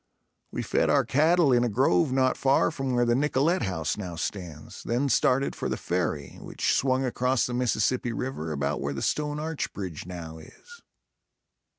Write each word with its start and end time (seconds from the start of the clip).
We 0.51 0.63
fed 0.63 0.89
our 0.89 1.05
cattle 1.05 1.53
in 1.53 1.63
a 1.63 1.69
grove 1.69 2.11
not 2.11 2.35
far 2.35 2.71
from 2.71 2.95
where 2.95 3.05
the 3.05 3.13
Nicollet 3.13 3.61
House 3.61 3.97
now 3.97 4.15
stands, 4.15 4.81
then 4.81 5.09
started 5.09 5.55
for 5.55 5.69
the 5.69 5.77
ferry, 5.77 6.39
which 6.41 6.73
swung 6.73 7.05
across 7.05 7.45
the 7.45 7.53
Mississippi 7.53 8.11
River 8.11 8.51
about 8.51 8.81
where 8.81 8.95
the 8.95 9.03
stone 9.03 9.39
arch 9.39 9.71
bridge 9.73 10.07
now 10.07 10.39
is. 10.39 10.81